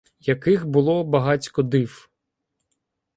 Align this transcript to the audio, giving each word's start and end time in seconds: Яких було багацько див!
Яких 0.21 0.67
було 0.67 1.03
багацько 1.03 1.63
див! 1.63 2.09